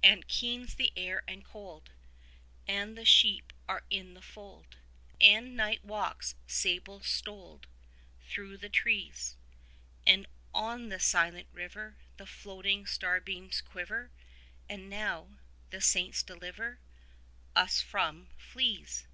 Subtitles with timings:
[0.00, 1.90] And keen's the air and cold,
[2.68, 4.76] And the sheep are in the fold,
[5.20, 7.66] 70 And Night walks sable stoled
[8.28, 9.34] Through the trees;
[10.06, 14.12] And on the silent river The floating starbeams quiver;
[14.68, 15.40] And now,
[15.70, 16.78] the saints deliver
[17.56, 19.08] 75 Us from fleas.